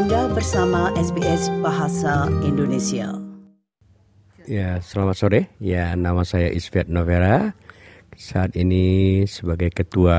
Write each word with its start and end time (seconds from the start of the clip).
Anda 0.00 0.32
bersama 0.32 0.88
SBS 0.96 1.52
Bahasa 1.60 2.24
Indonesia. 2.40 3.20
Ya, 4.48 4.80
selamat 4.80 5.16
sore. 5.20 5.40
Ya, 5.60 5.92
nama 5.92 6.24
saya 6.24 6.48
Isfiat 6.48 6.88
Novera. 6.88 7.52
Saat 8.16 8.56
ini 8.56 9.28
sebagai 9.28 9.68
ketua 9.68 10.16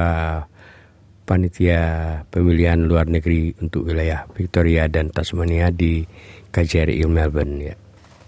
panitia 1.26 1.82
pemilihan 2.30 2.78
luar 2.78 3.10
negeri 3.10 3.58
untuk 3.58 3.90
wilayah 3.90 4.30
Victoria 4.38 4.86
dan 4.86 5.10
Tasmania 5.10 5.74
di 5.74 6.06
KJRI 6.54 7.02
Melbourne 7.10 7.58
ya. 7.58 7.74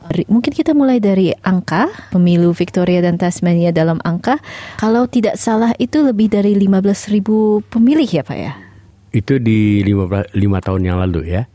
Mungkin 0.09 0.57
kita 0.57 0.73
mulai 0.73 0.97
dari 0.97 1.38
angka 1.45 1.93
pemilu 2.09 2.49
Victoria 2.57 3.05
dan 3.05 3.21
Tasmania 3.21 3.70
dalam 3.70 4.01
angka. 4.01 4.41
Kalau 4.81 5.05
tidak 5.05 5.38
salah 5.38 5.70
itu 5.77 6.01
lebih 6.01 6.33
dari 6.33 6.57
15.000 6.57 7.21
pemilih 7.70 8.09
ya 8.09 8.25
Pak 8.25 8.39
ya? 8.41 8.72
Itu 9.14 9.38
di 9.38 9.86
5, 9.86 10.34
5 10.34 10.66
tahun 10.66 10.82
yang 10.89 10.98
lalu 10.98 11.38
ya. 11.38 11.46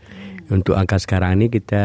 Untuk 0.48 0.78
angka 0.78 1.02
sekarang 1.02 1.42
ini 1.42 1.50
kita 1.50 1.84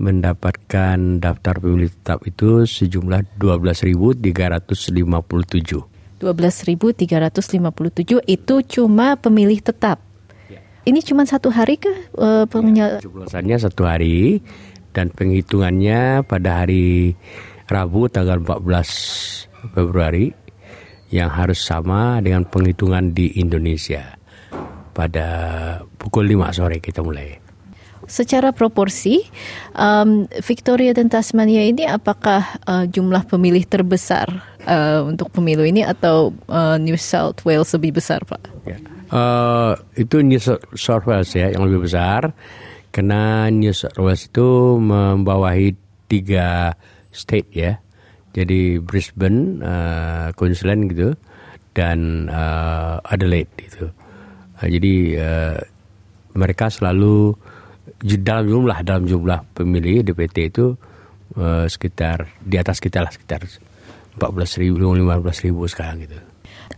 mendapatkan 0.00 1.20
daftar 1.20 1.60
pemilih 1.60 1.92
tetap 1.92 2.24
itu 2.24 2.64
sejumlah 2.64 3.36
12.357. 3.36 4.24
12.357 6.18 8.24
itu 8.24 8.54
cuma 8.80 9.20
pemilih 9.20 9.60
tetap. 9.60 10.00
Ya. 10.48 10.64
Ini 10.88 11.04
cuma 11.04 11.28
satu 11.28 11.52
hari 11.52 11.76
kah? 11.76 11.92
Uh, 12.16 12.48
ya, 12.72 12.96
satu 13.60 13.84
hari 13.84 14.40
dan 14.96 15.12
penghitungannya 15.12 16.24
pada 16.24 16.64
hari 16.64 17.12
Rabu 17.68 18.08
tanggal 18.08 18.40
14 18.40 19.76
Februari 19.76 20.32
yang 21.12 21.28
harus 21.28 21.60
sama 21.60 22.24
dengan 22.24 22.48
penghitungan 22.48 23.12
di 23.12 23.36
Indonesia 23.36 24.21
pada 24.92 25.26
pukul 25.96 26.28
5 26.28 26.56
sore 26.56 26.78
kita 26.78 27.00
mulai. 27.00 27.40
Secara 28.02 28.50
proporsi, 28.50 29.22
um, 29.78 30.26
Victoria 30.42 30.92
dan 30.92 31.06
Tasmania 31.06 31.62
ini 31.64 31.86
apakah 31.86 32.60
uh, 32.66 32.84
jumlah 32.84 33.24
pemilih 33.30 33.62
terbesar 33.64 34.26
uh, 34.66 35.06
untuk 35.06 35.30
pemilu 35.30 35.62
ini 35.62 35.86
atau 35.86 36.34
uh, 36.50 36.76
New 36.82 36.98
South 36.98 37.40
Wales 37.46 37.70
lebih 37.78 38.02
besar, 38.02 38.26
Pak? 38.26 38.42
Ya. 38.66 38.78
Uh, 39.12 39.78
itu 39.94 40.18
New 40.24 40.40
South 40.76 41.04
Wales 41.06 41.30
ya 41.36 41.52
yang 41.52 41.68
lebih 41.68 41.84
besar 41.84 42.32
karena 42.90 43.52
New 43.52 43.70
South 43.70 43.96
Wales 44.00 44.26
itu 44.28 44.76
membawahi 44.76 45.76
tiga 46.10 46.74
state 47.14 47.48
ya. 47.54 47.78
Jadi 48.32 48.80
Brisbane, 48.80 49.60
uh, 49.60 50.32
Queensland 50.34 50.90
gitu 50.90 51.14
dan 51.76 52.28
uh, 52.32 52.98
Adelaide 53.04 53.52
gitu. 53.56 53.92
Uh, 54.62 54.68
jadi 54.70 54.94
uh, 55.18 55.58
mereka 56.38 56.70
selalu 56.70 57.34
dalam 58.22 58.46
jumlah 58.46 58.78
dalam 58.86 59.04
jumlah 59.10 59.42
pemilih 59.58 60.06
DPT 60.06 60.54
itu 60.54 60.78
uh, 61.34 61.66
sekitar 61.66 62.30
di 62.38 62.56
atas 62.56 62.78
kita 62.78 63.02
lah 63.02 63.10
sekitar 63.10 63.42
14 64.16 64.62
ribu, 64.62 64.94
15 64.94 65.46
ribu 65.50 65.66
sekarang 65.66 66.06
gitu. 66.06 66.18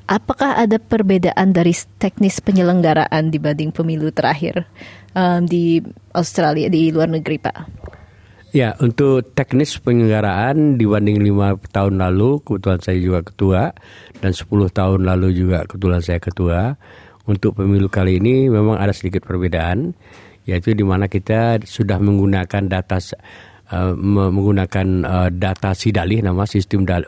Apakah 0.05 0.61
ada 0.61 0.77
perbedaan 0.77 1.55
dari 1.55 1.73
teknis 1.97 2.43
penyelenggaraan 2.45 3.33
dibanding 3.33 3.73
pemilu 3.73 4.13
terakhir 4.13 4.69
um, 5.17 5.49
di 5.49 5.81
Australia 6.13 6.69
di 6.69 6.93
luar 6.93 7.09
negeri, 7.09 7.41
Pak? 7.41 7.57
Ya, 8.55 8.77
untuk 8.79 9.35
teknis 9.35 9.75
penyelenggaraan 9.83 10.79
dibanding 10.79 11.19
lima 11.25 11.59
tahun 11.75 11.99
lalu, 11.99 12.39
kebetulan 12.47 12.81
saya 12.85 12.99
juga 13.03 13.21
ketua, 13.27 13.63
dan 14.23 14.31
10 14.31 14.47
tahun 14.71 15.01
lalu 15.03 15.29
juga 15.35 15.67
kebetulan 15.67 16.03
saya 16.05 16.21
ketua. 16.23 16.79
Untuk 17.25 17.57
pemilu 17.57 17.89
kali 17.89 18.21
ini 18.21 18.53
memang 18.53 18.77
ada 18.77 18.93
sedikit 18.93 19.25
perbedaan, 19.25 19.97
yaitu 20.45 20.77
di 20.77 20.85
mana 20.85 21.09
kita 21.09 21.65
sudah 21.65 21.97
menggunakan 22.01 22.69
data 22.69 22.99
Uh, 23.65 23.97
menggunakan 23.97 24.87
uh, 25.09 25.31
data 25.33 25.73
sidalih 25.73 26.21
nama 26.21 26.45
sistem 26.45 26.85
da, 26.85 27.01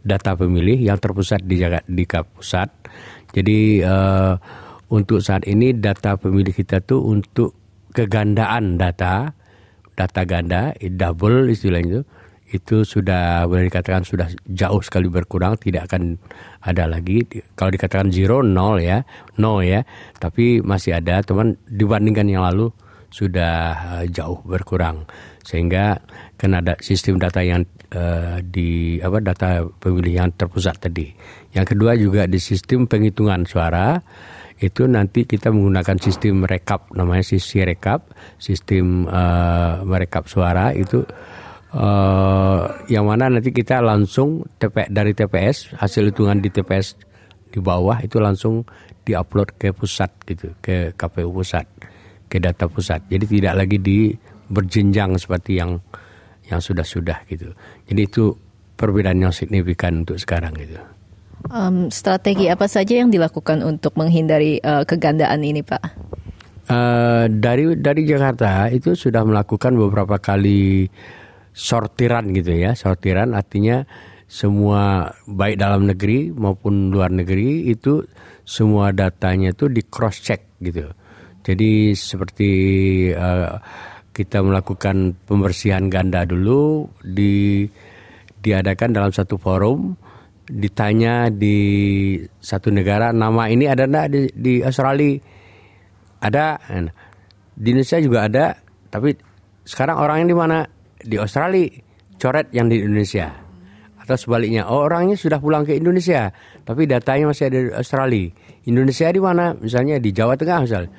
data 0.00 0.32
pemilih 0.32 0.80
yang 0.80 0.96
terpusat 0.96 1.44
di 1.44 1.60
di 1.84 2.04
pusat. 2.08 2.72
Jadi 3.36 3.84
uh, 3.84 4.40
untuk 4.88 5.20
saat 5.20 5.44
ini 5.44 5.76
data 5.76 6.16
pemilih 6.16 6.56
kita 6.56 6.80
tuh 6.80 7.04
untuk 7.04 7.52
kegandaan 7.92 8.80
data 8.80 9.36
data 9.92 10.22
ganda 10.24 10.72
double 10.80 11.52
istilahnya 11.52 12.00
itu 12.00 12.02
itu 12.50 12.82
sudah 12.82 13.46
boleh 13.46 13.70
dikatakan 13.70 14.02
sudah 14.02 14.26
jauh 14.50 14.82
sekali 14.82 15.06
berkurang 15.06 15.54
tidak 15.58 15.86
akan 15.90 16.18
ada 16.66 16.90
lagi. 16.90 17.22
Kalau 17.54 17.70
dikatakan 17.70 18.10
zero 18.10 18.42
nol 18.42 18.82
ya 18.82 19.06
no 19.38 19.62
ya. 19.62 19.86
Tapi 20.18 20.58
masih 20.58 20.98
ada 20.98 21.22
teman 21.22 21.54
dibandingkan 21.70 22.26
yang 22.26 22.42
lalu 22.42 22.74
sudah 23.10 23.54
uh, 23.98 24.04
jauh 24.10 24.42
berkurang. 24.42 25.06
Sehingga 25.46 26.02
karena 26.34 26.62
ada 26.62 26.74
sistem 26.82 27.22
data 27.22 27.38
yang 27.42 27.62
uh, 27.94 28.42
di 28.42 28.98
apa 28.98 29.18
data 29.22 29.48
pemilih 29.78 30.26
yang 30.26 30.28
terpusat 30.34 30.90
tadi. 30.90 31.06
Yang 31.54 31.66
kedua 31.74 31.94
juga 31.94 32.26
di 32.26 32.38
sistem 32.42 32.90
penghitungan 32.90 33.46
suara 33.46 33.98
itu 34.60 34.84
nanti 34.84 35.24
kita 35.24 35.48
menggunakan 35.48 35.96
sistem 35.96 36.44
rekap 36.44 36.92
namanya 36.92 37.24
sisi 37.24 37.64
rekap 37.64 38.12
sistem 38.36 39.08
uh, 39.08 39.80
merekap 39.88 40.28
suara 40.28 40.76
itu 40.76 41.00
uh, 41.74 42.62
yang 42.90 43.06
mana 43.06 43.30
nanti 43.30 43.54
kita 43.54 43.82
langsung 43.82 44.46
TP, 44.58 44.90
dari 44.90 45.14
TPS 45.14 45.74
hasil 45.78 46.10
hitungan 46.10 46.38
di 46.42 46.50
TPS 46.50 46.98
di 47.50 47.58
bawah 47.58 47.98
itu 48.02 48.22
langsung 48.22 48.62
diupload 49.02 49.58
ke 49.58 49.74
pusat 49.74 50.10
gitu 50.26 50.54
ke 50.62 50.94
KPU 50.94 51.34
pusat 51.34 51.66
ke 52.30 52.38
data 52.38 52.70
pusat. 52.70 53.02
Jadi 53.10 53.26
tidak 53.26 53.54
lagi 53.58 53.78
di 53.82 54.14
berjenjang 54.50 55.18
seperti 55.18 55.58
yang 55.58 55.82
yang 56.46 56.62
sudah-sudah 56.62 57.26
gitu. 57.26 57.50
Jadi 57.90 58.00
itu 58.06 58.34
perbedaan 58.78 59.18
yang 59.18 59.34
signifikan 59.34 60.06
untuk 60.06 60.18
sekarang 60.18 60.54
gitu. 60.58 60.78
Um, 61.50 61.88
strategi 61.90 62.46
apa 62.52 62.70
saja 62.70 63.00
yang 63.02 63.10
dilakukan 63.10 63.64
untuk 63.64 63.96
menghindari 63.96 64.62
uh, 64.62 64.86
kegandaan 64.86 65.42
ini, 65.42 65.64
Pak? 65.64 65.82
Uh, 66.70 67.26
dari 67.26 67.74
dari 67.74 68.06
Jakarta 68.06 68.70
itu 68.70 68.94
sudah 68.94 69.26
melakukan 69.26 69.74
beberapa 69.74 70.22
kali 70.22 70.86
sortiran 71.52 72.30
gitu 72.34 72.54
ya, 72.54 72.72
sortiran 72.78 73.34
artinya 73.34 73.84
semua 74.30 75.10
baik 75.26 75.58
dalam 75.58 75.90
negeri 75.90 76.30
maupun 76.30 76.94
luar 76.94 77.10
negeri 77.10 77.66
itu 77.66 78.06
semua 78.46 78.94
datanya 78.94 79.50
itu 79.50 79.66
di 79.66 79.82
cross 79.82 80.22
check 80.22 80.54
gitu. 80.62 80.86
Jadi 81.42 81.98
seperti 81.98 82.50
uh, 83.10 83.58
kita 84.14 84.38
melakukan 84.38 85.18
pembersihan 85.26 85.90
ganda 85.90 86.22
dulu 86.22 86.86
di 87.02 87.66
diadakan 88.38 88.94
dalam 88.94 89.10
satu 89.10 89.34
forum 89.34 89.98
ditanya 90.46 91.26
di 91.30 91.58
satu 92.38 92.70
negara 92.70 93.10
nama 93.10 93.50
ini 93.50 93.66
ada 93.66 93.86
enggak 93.86 94.06
di, 94.14 94.20
di 94.34 94.54
Australia? 94.62 95.18
Ada. 96.22 96.46
Di 97.60 97.66
Indonesia 97.74 97.98
juga 97.98 98.30
ada 98.30 98.54
tapi 98.94 99.10
sekarang 99.66 99.98
orangnya 99.98 100.26
di 100.30 100.36
mana 100.38 100.58
di 101.02 101.16
Australia 101.16 101.68
coret 102.20 102.52
yang 102.52 102.68
di 102.68 102.80
Indonesia 102.80 103.32
atau 104.00 104.16
sebaliknya 104.16 104.66
oh, 104.66 104.84
orangnya 104.84 105.16
sudah 105.16 105.38
pulang 105.38 105.64
ke 105.64 105.76
Indonesia 105.76 106.32
tapi 106.64 106.84
datanya 106.88 107.30
masih 107.30 107.48
ada 107.48 107.58
di 107.58 107.70
Australia 107.72 108.26
Indonesia 108.66 109.06
di 109.08 109.20
mana 109.20 109.54
misalnya 109.56 109.96
di 109.96 110.10
Jawa 110.12 110.34
Tengah 110.36 110.58
misalnya 110.64 110.92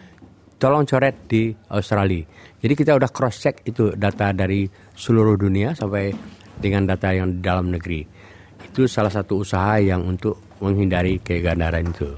tolong 0.62 0.86
coret 0.86 1.26
di 1.26 1.50
Australia. 1.74 2.22
Jadi 2.62 2.74
kita 2.78 2.94
udah 2.94 3.10
cross 3.10 3.42
check 3.42 3.66
itu 3.66 3.98
data 3.98 4.30
dari 4.30 4.70
seluruh 4.94 5.34
dunia 5.34 5.74
sampai 5.74 6.14
dengan 6.62 6.86
data 6.86 7.10
yang 7.10 7.34
di 7.34 7.42
dalam 7.42 7.74
negeri. 7.74 8.06
Itu 8.62 8.86
salah 8.86 9.10
satu 9.10 9.42
usaha 9.42 9.82
yang 9.82 10.06
untuk 10.06 10.38
menghindari 10.62 11.18
kegandaran 11.18 11.90
itu. 11.90 12.14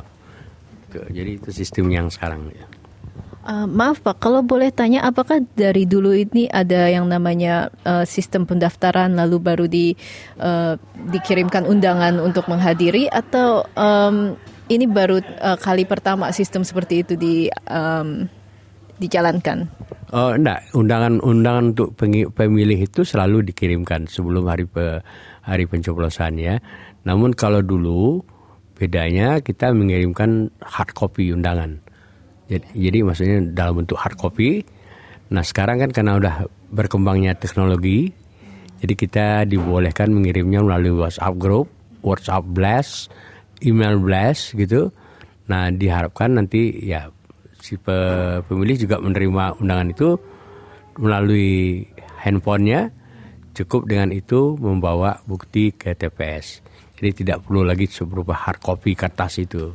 Jadi 0.92 1.40
itu 1.40 1.50
sistem 1.56 1.88
yang 1.88 2.12
sekarang. 2.12 2.52
Uh, 3.44 3.68
maaf 3.68 4.00
Pak, 4.00 4.24
kalau 4.24 4.40
boleh 4.40 4.72
tanya, 4.72 5.04
apakah 5.04 5.44
dari 5.60 5.84
dulu 5.84 6.16
ini 6.16 6.48
ada 6.48 6.88
yang 6.88 7.12
namanya 7.12 7.68
uh, 7.84 8.08
sistem 8.08 8.48
pendaftaran 8.48 9.20
lalu 9.20 9.36
baru 9.44 9.66
di 9.68 9.92
uh, 10.40 10.80
dikirimkan 11.12 11.68
undangan 11.68 12.24
untuk 12.24 12.48
menghadiri 12.48 13.12
atau 13.12 13.68
um, 13.76 14.40
ini 14.72 14.88
baru 14.88 15.20
uh, 15.44 15.60
kali 15.60 15.84
pertama 15.84 16.32
sistem 16.32 16.64
seperti 16.64 17.04
itu 17.04 17.20
di 17.20 17.52
um, 17.68 18.32
dijalankan. 18.96 19.68
Oh, 20.16 20.32
enggak, 20.32 20.64
undangan-undangan 20.72 21.76
untuk 21.76 22.00
pemilih 22.32 22.80
itu 22.80 23.04
selalu 23.04 23.44
dikirimkan 23.52 24.08
sebelum 24.08 24.48
hari 24.48 24.64
pe, 24.64 25.04
hari 25.44 25.68
pencoblosan 25.68 26.40
ya. 26.40 26.64
Namun 27.04 27.36
kalau 27.36 27.60
dulu 27.60 28.24
bedanya 28.80 29.44
kita 29.44 29.76
mengirimkan 29.76 30.48
hard 30.64 30.96
copy 30.96 31.36
undangan. 31.36 31.83
Jadi, 32.74 33.00
maksudnya 33.02 33.42
dalam 33.54 33.82
bentuk 33.82 33.98
hard 33.98 34.18
copy. 34.20 34.62
Nah, 35.34 35.42
sekarang 35.42 35.82
kan 35.82 35.90
karena 35.90 36.20
udah 36.20 36.36
berkembangnya 36.70 37.34
teknologi, 37.38 38.14
jadi 38.84 38.94
kita 39.00 39.26
dibolehkan 39.48 40.12
mengirimnya 40.12 40.60
melalui 40.60 40.92
WhatsApp 41.00 41.40
group, 41.40 41.72
WhatsApp 42.04 42.44
blast, 42.52 43.08
email 43.64 43.96
blast 43.96 44.52
gitu. 44.60 44.92
Nah 45.48 45.72
diharapkan 45.72 46.36
nanti 46.36 46.84
ya 46.84 47.08
si 47.64 47.80
pemilih 47.80 48.76
juga 48.76 49.00
menerima 49.00 49.64
undangan 49.64 49.88
itu 49.88 50.10
melalui 51.00 51.88
handphonenya 52.20 52.92
cukup 53.56 53.88
dengan 53.88 54.12
itu 54.12 54.60
membawa 54.60 55.24
bukti 55.24 55.72
ke 55.72 55.96
TPS. 55.96 56.60
Jadi 57.00 57.24
tidak 57.24 57.48
perlu 57.48 57.64
lagi 57.64 57.88
berupa 58.04 58.36
hard 58.36 58.60
copy 58.60 59.00
kertas 59.00 59.40
itu. 59.40 59.72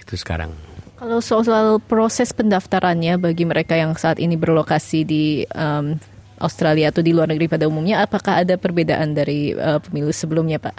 Itu 0.00 0.16
sekarang. 0.16 0.69
Kalau 1.00 1.24
soal 1.24 1.80
proses 1.80 2.28
pendaftarannya 2.36 3.16
bagi 3.16 3.48
mereka 3.48 3.72
yang 3.72 3.96
saat 3.96 4.20
ini 4.20 4.36
berlokasi 4.36 5.08
di 5.08 5.48
um, 5.56 5.96
Australia 6.36 6.92
atau 6.92 7.00
di 7.00 7.16
luar 7.16 7.32
negeri 7.32 7.48
pada 7.48 7.64
umumnya, 7.64 8.04
apakah 8.04 8.44
ada 8.44 8.60
perbedaan 8.60 9.16
dari 9.16 9.56
uh, 9.56 9.80
pemilu 9.80 10.12
sebelumnya, 10.12 10.60
Pak? 10.60 10.76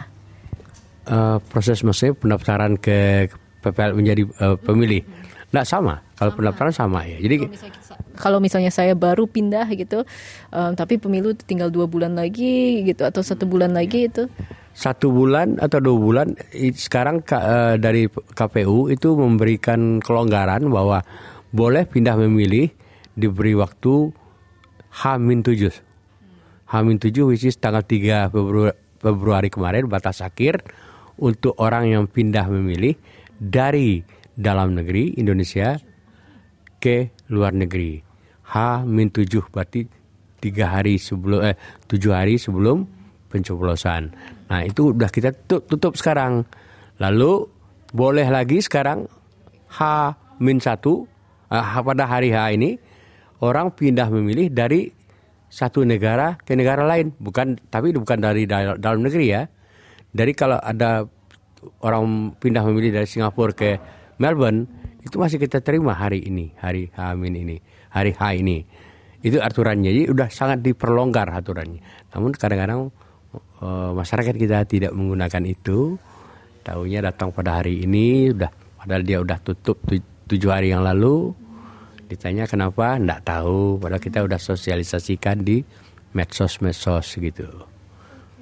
Uh, 1.09 1.41
proses 1.49 1.81
maksudnya 1.81 2.13
pendaftaran 2.13 2.77
ke 2.77 3.33
PPL 3.65 3.97
menjadi 3.97 4.29
uh, 4.37 4.61
pemilih, 4.61 5.01
tidak 5.49 5.65
sama. 5.65 6.05
Kalau 6.13 6.37
pendaftaran 6.37 6.69
sama 6.69 7.01
ya. 7.09 7.17
Jadi 7.17 7.49
kalau 8.21 8.37
misalnya 8.37 8.69
saya 8.69 8.93
baru 8.93 9.25
pindah 9.25 9.65
gitu, 9.73 10.05
um, 10.53 10.71
tapi 10.77 11.01
pemilu 11.01 11.33
tinggal 11.33 11.73
dua 11.73 11.89
bulan 11.89 12.13
lagi 12.13 12.85
gitu 12.85 13.09
atau 13.09 13.25
satu 13.25 13.49
bulan 13.49 13.73
lagi 13.73 14.05
itu? 14.05 14.29
Satu 14.71 15.11
bulan 15.11 15.59
atau 15.59 15.83
dua 15.83 15.97
bulan 15.99 16.27
sekarang 16.55 17.19
uh, 17.27 17.75
dari 17.75 18.07
KPU 18.09 18.87
itu 18.87 19.13
memberikan 19.19 19.99
kelonggaran 19.99 20.63
bahwa 20.71 21.03
boleh 21.51 21.83
pindah 21.83 22.15
memilih 22.15 22.71
diberi 23.13 23.51
waktu 23.51 24.15
H-7. 24.91 25.61
H-7 26.71 27.15
which 27.27 27.43
is 27.43 27.59
tanggal 27.59 27.83
3 27.83 28.31
Februari, 28.31 28.75
Februari 29.01 29.49
kemarin 29.51 29.91
batas 29.91 30.23
akhir 30.23 30.63
untuk 31.19 31.59
orang 31.59 31.91
yang 31.91 32.03
pindah 32.07 32.47
memilih 32.47 32.95
dari 33.35 33.99
dalam 34.31 34.79
negeri 34.79 35.19
Indonesia 35.19 35.75
ke 36.79 37.11
luar 37.27 37.51
negeri. 37.51 37.99
H-7 38.47 39.51
berarti 39.51 39.81
tiga 40.41 40.73
hari 40.73 40.97
sebelum 40.97 41.39
eh 41.45 41.55
tujuh 41.85 42.11
hari 42.11 42.41
sebelum 42.41 43.00
pencoblosan. 43.31 44.11
Nah 44.51 44.61
itu 44.67 44.91
udah 44.91 45.07
kita 45.07 45.31
tutup, 45.47 45.71
tutup 45.71 45.93
sekarang. 45.95 46.43
Lalu 46.99 47.47
boleh 47.95 48.27
lagi 48.27 48.59
sekarang 48.59 49.07
H-1 49.71 50.85
eh, 51.47 51.65
pada 51.81 52.03
hari 52.03 52.35
H 52.35 52.37
ini 52.51 52.75
orang 53.39 53.71
pindah 53.71 54.11
memilih 54.11 54.51
dari 54.51 54.91
satu 55.51 55.83
negara 55.83 56.39
ke 56.39 56.55
negara 56.55 56.87
lain, 56.87 57.11
bukan 57.19 57.59
tapi 57.67 57.91
bukan 57.91 58.19
dari 58.23 58.47
dalam 58.47 59.03
negeri 59.03 59.25
ya. 59.27 59.43
Dari 60.11 60.31
kalau 60.31 60.59
ada 60.59 61.03
orang 61.83 62.35
pindah 62.39 62.63
memilih 62.67 63.03
dari 63.03 63.07
Singapura 63.07 63.51
ke 63.51 63.75
Melbourne, 64.19 64.67
itu 65.03 65.19
masih 65.19 65.39
kita 65.41 65.59
terima 65.59 65.91
hari 65.91 66.23
ini, 66.23 66.55
hari 66.55 66.87
Hamin 66.95 67.35
ini, 67.35 67.57
hari 67.91 68.15
H 68.15 68.21
ini. 68.39 68.63
Itu 69.21 69.37
aturannya, 69.43 69.91
jadi 69.91 70.07
udah 70.09 70.27
sangat 70.33 70.63
diperlonggar 70.65 71.29
aturannya. 71.29 71.83
Namun 72.15 72.31
kadang-kadang 72.33 72.89
e, 73.33 73.67
masyarakat 73.95 74.35
kita 74.35 74.63
tidak 74.67 74.91
menggunakan 74.95 75.43
itu. 75.47 75.95
Tahunya 76.61 77.01
datang 77.01 77.33
pada 77.33 77.57
hari 77.57 77.83
ini, 77.89 78.29
udah 78.29 78.51
padahal 78.77 79.01
dia 79.01 79.17
udah 79.17 79.37
tutup 79.41 79.81
tujuh 80.29 80.51
hari 80.53 80.69
yang 80.69 80.85
lalu. 80.85 81.33
Ditanya 82.05 82.45
kenapa, 82.45 82.99
enggak 82.99 83.25
tahu. 83.25 83.81
Padahal 83.81 84.03
kita 84.03 84.19
udah 84.21 84.37
sosialisasikan 84.37 85.41
di 85.41 85.65
medsos-medsos 86.11 87.17
gitu. 87.17 87.47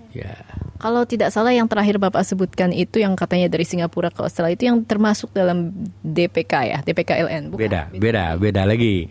Ya. 0.10 0.42
Kalau 0.82 1.06
tidak 1.06 1.30
salah 1.30 1.54
yang 1.54 1.70
terakhir 1.70 2.02
Bapak 2.02 2.26
sebutkan 2.26 2.74
itu 2.74 2.98
yang 2.98 3.14
katanya 3.14 3.46
dari 3.46 3.62
Singapura 3.62 4.10
ke 4.10 4.26
Australia 4.26 4.58
itu 4.58 4.66
yang 4.66 4.82
termasuk 4.82 5.30
dalam 5.38 5.70
DPK 6.02 6.54
ya, 6.66 6.78
DPKLN. 6.82 7.54
Bukan? 7.54 7.62
Beda, 7.62 7.82
beda, 7.94 8.24
beda 8.42 8.62
lagi. 8.66 9.06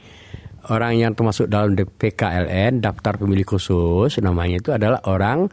Orang 0.67 0.99
yang 0.99 1.15
termasuk 1.15 1.47
dalam 1.47 1.79
DPKLN, 1.79 2.83
daftar 2.83 3.15
pemilih 3.15 3.47
khusus, 3.47 4.19
namanya 4.19 4.59
itu 4.59 4.75
adalah 4.75 4.99
orang 5.07 5.47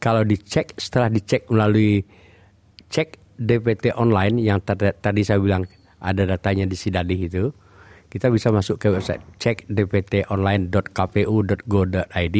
kalau 0.00 0.24
dicek 0.24 0.72
setelah 0.80 1.12
dicek 1.12 1.44
melalui 1.52 2.00
cek 2.88 3.20
DPT 3.36 3.92
online 3.94 4.40
yang 4.40 4.64
tadi 4.64 5.20
saya 5.20 5.36
bilang 5.36 5.68
ada 6.00 6.24
datanya 6.24 6.64
di 6.64 6.72
Sidadih 6.74 7.28
itu, 7.28 7.52
kita 8.08 8.32
bisa 8.32 8.48
masuk 8.48 8.80
ke 8.80 8.88
website 8.88 9.20
cek 9.36 9.68
dptonline.kpu.go.id 9.68 12.38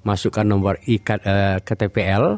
masukkan 0.00 0.44
nomor 0.44 0.76
ikat 0.84 1.20
uh, 1.24 1.56
KTPL 1.64 2.36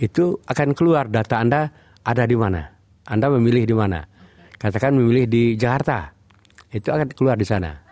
itu 0.00 0.40
akan 0.48 0.72
keluar 0.72 1.12
data 1.12 1.38
Anda 1.38 1.68
ada 2.02 2.24
di 2.24 2.34
mana. 2.34 2.64
Anda 3.04 3.28
memilih 3.28 3.68
di 3.68 3.76
mana. 3.76 4.00
Katakan 4.56 4.96
memilih 4.96 5.28
di 5.28 5.42
Jakarta. 5.60 6.16
Itu 6.72 6.94
akan 6.94 7.12
keluar 7.12 7.36
di 7.36 7.44
sana. 7.44 7.89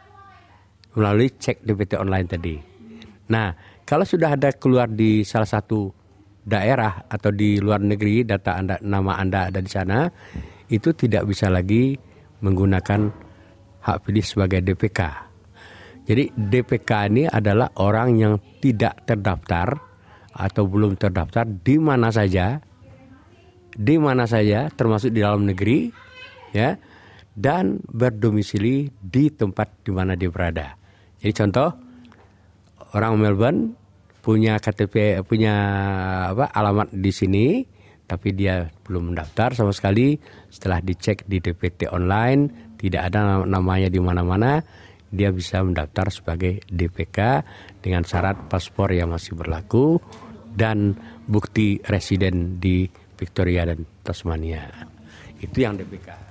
Melalui 0.96 1.28
cek 1.34 1.66
DPT 1.66 2.00
online 2.00 2.28
tadi. 2.28 2.56
Nah, 3.28 3.52
kalau 3.84 4.08
sudah 4.08 4.38
ada 4.38 4.54
keluar 4.56 4.88
di 4.88 5.20
salah 5.26 5.48
satu 5.48 5.92
daerah 6.48 7.04
atau 7.10 7.28
di 7.28 7.60
luar 7.60 7.84
negeri 7.84 8.24
data 8.24 8.56
Anda 8.56 8.80
nama 8.80 9.20
Anda 9.20 9.52
ada 9.52 9.60
di 9.60 9.68
sana, 9.68 10.08
itu 10.72 10.96
tidak 10.96 11.28
bisa 11.28 11.52
lagi 11.52 11.92
menggunakan 12.40 13.00
hak 13.84 13.98
pilih 14.08 14.24
sebagai 14.24 14.64
DPK 14.64 15.28
jadi 16.08 16.32
DPK 16.32 16.90
ini 17.12 17.28
adalah 17.28 17.68
orang 17.76 18.16
yang 18.16 18.34
tidak 18.64 19.04
terdaftar 19.04 19.76
atau 20.32 20.64
belum 20.64 20.96
terdaftar 20.96 21.44
di 21.44 21.76
mana 21.76 22.08
saja, 22.08 22.64
di 23.76 24.00
mana 24.00 24.24
saja, 24.24 24.72
termasuk 24.72 25.12
di 25.12 25.20
dalam 25.20 25.44
negeri, 25.44 25.92
ya, 26.56 26.80
dan 27.38 27.78
berdomisili 27.86 28.90
di 28.98 29.30
tempat 29.30 29.86
di 29.86 29.94
mana 29.94 30.18
dia 30.18 30.26
berada. 30.26 30.74
Jadi 31.22 31.32
contoh 31.38 31.70
orang 32.98 33.14
Melbourne 33.14 33.60
punya 34.18 34.58
KTP 34.58 35.22
punya 35.22 35.54
apa 36.34 36.50
alamat 36.50 36.90
di 36.90 37.14
sini 37.14 37.62
tapi 38.08 38.34
dia 38.34 38.66
belum 38.84 39.14
mendaftar 39.14 39.54
sama 39.54 39.70
sekali 39.70 40.18
setelah 40.50 40.82
dicek 40.82 41.28
di 41.28 41.38
DPT 41.38 41.86
online 41.94 42.74
tidak 42.80 43.12
ada 43.12 43.46
namanya 43.46 43.86
di 43.86 44.00
mana-mana 44.02 44.58
dia 45.08 45.32
bisa 45.32 45.64
mendaftar 45.64 46.12
sebagai 46.12 46.60
DPK 46.68 47.44
dengan 47.80 48.04
syarat 48.04 48.50
paspor 48.50 48.92
yang 48.92 49.14
masih 49.14 49.38
berlaku 49.38 49.96
dan 50.52 50.98
bukti 51.24 51.80
residen 51.88 52.60
di 52.60 52.88
Victoria 53.16 53.64
dan 53.64 53.88
Tasmania. 54.04 54.68
Itu 55.40 55.64
yang 55.64 55.80
DPK. 55.80 56.27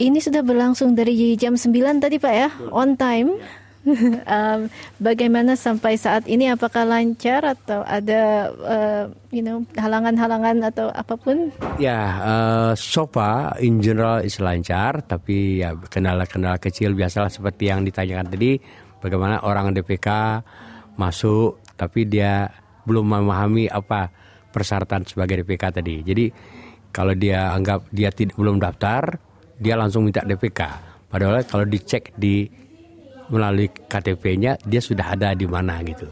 Ini 0.00 0.18
sudah 0.22 0.40
berlangsung 0.40 0.96
dari 0.96 1.36
jam 1.36 1.58
9 1.58 2.00
tadi 2.00 2.16
Pak 2.16 2.34
ya, 2.34 2.48
on 2.72 2.96
time. 2.96 3.36
Um, 3.82 4.70
bagaimana 5.02 5.58
sampai 5.58 5.98
saat 5.98 6.30
ini? 6.30 6.46
Apakah 6.46 6.86
lancar 6.86 7.42
atau 7.42 7.82
ada 7.82 8.54
uh, 8.54 9.04
you 9.34 9.42
know 9.42 9.66
halangan-halangan 9.74 10.70
atau 10.70 10.86
apa 10.94 11.18
pun? 11.18 11.50
Ya, 11.82 12.22
uh, 12.22 12.72
so 12.78 13.10
far 13.10 13.58
in 13.58 13.82
general 13.82 14.22
is 14.22 14.38
lancar, 14.38 15.02
tapi 15.02 15.66
ya 15.66 15.74
kendala-kendala 15.74 16.62
kecil 16.62 16.94
biasalah 16.94 17.26
seperti 17.26 17.74
yang 17.74 17.82
ditanyakan 17.82 18.30
tadi, 18.30 18.54
bagaimana 19.02 19.42
orang 19.42 19.74
DPK 19.74 20.08
masuk 20.94 21.58
tapi 21.74 22.06
dia 22.06 22.54
belum 22.86 23.18
memahami 23.18 23.66
apa 23.66 24.14
persyaratan 24.54 25.10
sebagai 25.10 25.42
DPK 25.42 25.82
tadi. 25.82 26.06
Jadi 26.06 26.24
kalau 26.94 27.18
dia 27.18 27.50
anggap 27.50 27.90
dia 27.90 28.14
tidak 28.14 28.38
belum 28.38 28.62
daftar, 28.62 29.18
dia 29.58 29.74
langsung 29.76 30.06
minta 30.06 30.24
DPK. 30.24 30.60
Padahal 31.12 31.44
kalau 31.44 31.68
dicek 31.68 32.14
di 32.16 32.48
melalui 33.28 33.68
KTP-nya 33.68 34.60
dia 34.64 34.80
sudah 34.80 35.16
ada 35.16 35.32
di 35.32 35.44
mana 35.48 35.80
gitu 35.84 36.08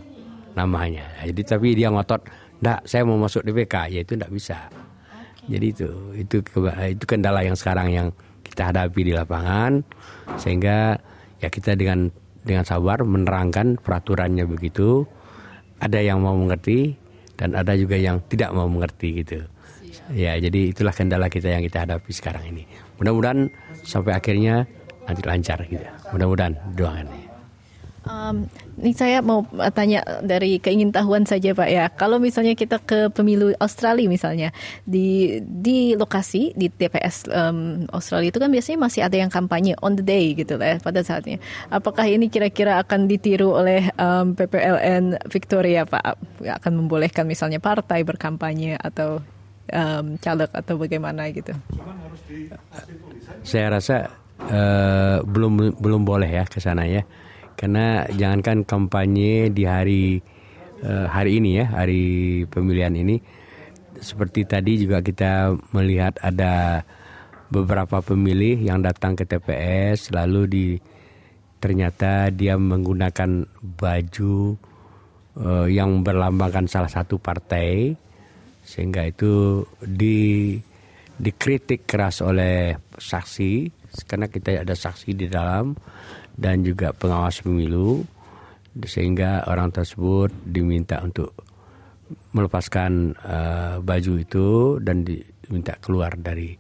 namanya. 0.57 1.05
Jadi 1.25 1.41
tapi 1.45 1.69
dia 1.77 1.93
ngotot, 1.93 2.25
"Ndak, 2.61 2.89
saya 2.89 3.05
mau 3.05 3.17
masuk 3.21 3.45
DPK." 3.45 3.93
Ya 3.93 4.01
itu 4.05 4.17
ndak 4.17 4.33
bisa. 4.33 4.69
Jadi 5.49 5.67
itu 5.73 5.89
itu 6.17 6.37
itu 6.97 7.05
kendala 7.09 7.41
yang 7.45 7.57
sekarang 7.57 7.89
yang 7.91 8.09
kita 8.45 8.71
hadapi 8.71 9.01
di 9.09 9.13
lapangan 9.15 9.81
sehingga 10.37 11.01
ya 11.41 11.49
kita 11.49 11.75
dengan 11.75 12.13
dengan 12.45 12.65
sabar 12.65 13.03
menerangkan 13.05 13.81
peraturannya 13.81 14.45
begitu. 14.45 15.09
Ada 15.81 16.05
yang 16.05 16.21
mau 16.21 16.37
mengerti 16.37 16.93
dan 17.41 17.57
ada 17.57 17.73
juga 17.73 17.97
yang 17.97 18.21
tidak 18.29 18.53
mau 18.53 18.69
mengerti 18.69 19.25
gitu. 19.25 19.49
Ya, 20.15 20.39
jadi 20.39 20.75
itulah 20.75 20.95
kendala 20.95 21.27
kita 21.31 21.51
yang 21.51 21.63
kita 21.65 21.87
hadapi 21.87 22.11
sekarang 22.11 22.47
ini. 22.51 22.67
Mudah-mudahan 22.99 23.51
sampai 23.83 24.13
akhirnya 24.15 24.67
nanti 25.07 25.23
lancar 25.27 25.59
gitu. 25.67 25.87
Mudah-mudahan 26.15 26.55
doakan. 26.75 27.31
Um, 28.01 28.49
ini 28.81 28.97
saya 28.97 29.21
mau 29.21 29.45
tanya 29.77 30.01
dari 30.25 30.57
keingintahuan 30.57 31.29
saja 31.29 31.53
Pak 31.53 31.69
ya. 31.69 31.85
Kalau 31.93 32.17
misalnya 32.17 32.57
kita 32.57 32.81
ke 32.81 33.13
pemilu 33.13 33.53
Australia 33.61 34.09
misalnya 34.09 34.57
di 34.89 35.37
di 35.45 35.93
lokasi 35.93 36.57
di 36.57 36.73
TPS 36.73 37.29
um, 37.29 37.85
Australia 37.93 38.33
itu 38.33 38.41
kan 38.41 38.49
biasanya 38.49 38.79
masih 38.81 39.01
ada 39.05 39.21
yang 39.21 39.29
kampanye 39.29 39.77
on 39.85 40.01
the 40.01 40.05
day 40.05 40.33
gitu 40.33 40.57
lah 40.57 40.75
ya, 40.75 40.77
pada 40.81 41.05
saatnya. 41.05 41.37
Apakah 41.69 42.09
ini 42.09 42.33
kira-kira 42.33 42.81
akan 42.81 43.05
ditiru 43.05 43.53
oleh 43.53 43.93
um, 44.01 44.33
PPLN 44.33 45.21
Victoria 45.29 45.85
Pak? 45.85 46.17
Akan 46.49 46.81
membolehkan 46.81 47.29
misalnya 47.29 47.61
partai 47.61 48.01
berkampanye 48.01 48.81
atau 48.81 49.21
um, 49.71 50.19
caleg 50.19 50.51
atau 50.53 50.75
bagaimana 50.77 51.31
gitu? 51.31 51.55
Saya 53.43 53.67
rasa 53.73 54.13
uh, 54.47 55.23
belum 55.25 55.79
belum 55.79 56.03
boleh 56.05 56.31
ya 56.31 56.45
ke 56.47 56.59
sana 56.63 56.87
ya. 56.87 57.03
Karena 57.55 58.09
jangankan 58.09 58.65
kampanye 58.65 59.53
di 59.53 59.65
hari 59.69 60.23
uh, 60.83 61.07
hari 61.09 61.43
ini 61.43 61.61
ya, 61.61 61.67
hari 61.71 62.03
pemilihan 62.49 62.95
ini 62.97 63.21
seperti 64.01 64.49
tadi 64.49 64.81
juga 64.81 65.05
kita 65.05 65.53
melihat 65.77 66.17
ada 66.25 66.87
beberapa 67.53 68.01
pemilih 68.01 68.57
yang 68.63 68.81
datang 68.81 69.19
ke 69.19 69.29
TPS 69.29 70.15
lalu 70.15 70.43
di 70.49 70.67
ternyata 71.61 72.33
dia 72.33 72.57
menggunakan 72.57 73.45
baju 73.61 74.57
uh, 75.37 75.69
yang 75.69 76.01
berlambangkan 76.01 76.65
salah 76.71 76.89
satu 76.89 77.21
partai 77.21 77.93
sehingga 78.71 79.03
itu 79.03 79.67
di 79.83 80.55
dikritik 81.19 81.91
keras 81.91 82.23
oleh 82.23 82.79
saksi 82.95 83.67
karena 84.07 84.31
kita 84.31 84.63
ada 84.63 84.73
saksi 84.79 85.11
di 85.19 85.27
dalam 85.27 85.75
dan 86.39 86.63
juga 86.63 86.95
pengawas 86.95 87.43
pemilu 87.43 88.07
sehingga 88.87 89.45
orang 89.51 89.75
tersebut 89.75 90.31
diminta 90.47 91.03
untuk 91.03 91.35
melepaskan 92.31 93.13
uh, 93.19 93.77
baju 93.83 94.13
itu 94.23 94.49
dan 94.79 95.03
diminta 95.03 95.75
keluar 95.83 96.15
dari 96.15 96.55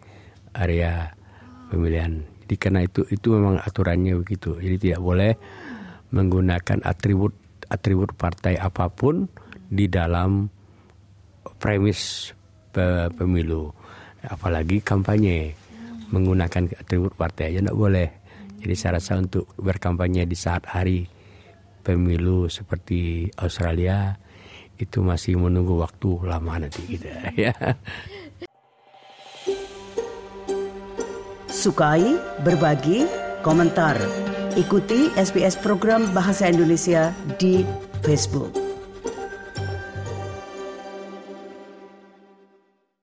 area 0.58 1.06
pemilihan. 1.70 2.26
Jadi 2.44 2.54
karena 2.58 2.80
itu 2.82 3.06
itu 3.06 3.38
memang 3.38 3.62
aturannya 3.62 4.18
begitu. 4.18 4.58
Jadi 4.58 4.76
tidak 4.90 5.00
boleh 5.00 5.32
menggunakan 6.10 6.82
atribut 6.82 7.34
atribut 7.70 8.10
partai 8.18 8.58
apa 8.58 8.90
pun 8.90 9.30
di 9.70 9.86
dalam 9.86 10.50
premis 11.58 12.32
pemilu. 13.16 13.72
Apalagi 14.20 14.84
kampanye 14.84 15.56
menggunakan 16.12 16.68
atribut 16.76 17.16
partai 17.16 17.54
aja 17.54 17.64
tidak 17.64 17.78
boleh. 17.78 18.08
Jadi 18.60 18.74
saya 18.76 19.00
rasa 19.00 19.16
untuk 19.16 19.48
berkampanye 19.56 20.28
di 20.28 20.36
saat 20.36 20.68
hari 20.68 21.08
pemilu 21.80 22.44
seperti 22.52 23.32
Australia 23.40 24.12
itu 24.76 25.00
masih 25.00 25.40
menunggu 25.40 25.80
waktu 25.80 26.28
lama 26.28 26.60
nanti 26.60 26.84
kita 26.84 27.32
ya. 27.36 27.56
Sukai, 31.48 32.16
berbagi, 32.40 33.04
komentar. 33.44 33.96
Ikuti 34.56 35.12
SBS 35.16 35.60
program 35.60 36.08
Bahasa 36.16 36.48
Indonesia 36.48 37.12
di 37.36 37.64
Facebook. 38.04 38.59